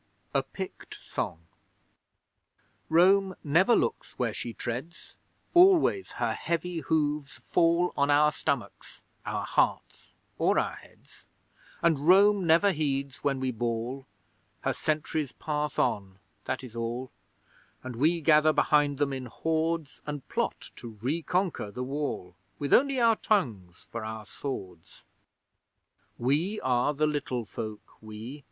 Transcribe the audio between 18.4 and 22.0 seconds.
behind them in hordes, And plot to reconquer the